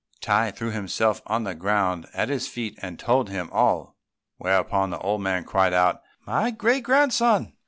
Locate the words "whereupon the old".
4.37-5.21